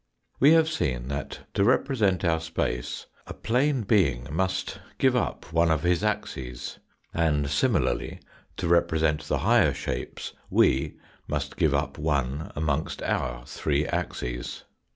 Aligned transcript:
We 0.39 0.53
have 0.53 0.67
seen 0.67 1.09
that 1.09 1.41
to 1.53 1.63
represent 1.63 2.25
our 2.25 2.39
space 2.39 3.05
a 3.27 3.35
plane 3.35 3.83
being 3.83 4.27
must 4.31 4.79
give 4.97 5.15
up 5.15 5.53
one 5.53 5.69
of 5.69 5.83
his 5.83 6.03
axes, 6.03 6.79
and 7.13 7.47
similarly 7.47 8.19
to 8.57 8.67
represent 8.67 9.25
the 9.27 9.37
higher 9.45 9.75
shapes 9.75 10.33
we 10.49 10.95
must 11.27 11.55
give 11.55 11.75
up 11.75 11.99
one 11.99 12.51
amongst 12.55 13.03
our 13.03 13.45
three 13.45 13.85
axes. 13.85 14.63